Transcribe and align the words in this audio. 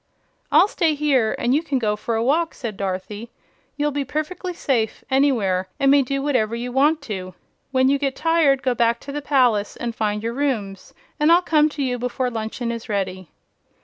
"I'll 0.51 0.67
stay 0.67 0.95
here, 0.95 1.35
and 1.37 1.53
you 1.53 1.61
can 1.61 1.77
go 1.77 1.95
for 1.95 2.15
a 2.15 2.23
walk," 2.23 2.55
said 2.55 2.75
Dorothy. 2.75 3.29
"You'll 3.77 3.91
be 3.91 4.03
perfec'ly 4.03 4.51
safe 4.51 5.03
anywhere, 5.11 5.67
and 5.79 5.91
may 5.91 6.01
do 6.01 6.23
whatever 6.23 6.55
you 6.55 6.71
want 6.71 7.03
to. 7.03 7.35
When 7.69 7.87
you 7.87 7.99
get 7.99 8.15
tired, 8.15 8.63
go 8.63 8.73
back 8.73 8.99
to 9.01 9.11
the 9.11 9.21
palace 9.21 9.75
and 9.75 9.93
find 9.93 10.23
your 10.23 10.33
rooms, 10.33 10.95
and 11.19 11.31
I'll 11.31 11.43
come 11.43 11.69
to 11.69 11.83
you 11.83 11.99
before 11.99 12.31
luncheon 12.31 12.71
is 12.71 12.89
ready." 12.89 13.29